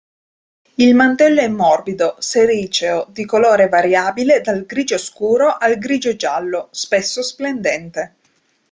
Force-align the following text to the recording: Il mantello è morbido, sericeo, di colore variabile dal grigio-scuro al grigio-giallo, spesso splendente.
Il 0.77 0.95
mantello 0.95 1.41
è 1.41 1.47
morbido, 1.47 2.15
sericeo, 2.17 3.05
di 3.11 3.23
colore 3.23 3.69
variabile 3.69 4.41
dal 4.41 4.65
grigio-scuro 4.65 5.57
al 5.57 5.77
grigio-giallo, 5.77 6.69
spesso 6.71 7.21
splendente. 7.21 8.15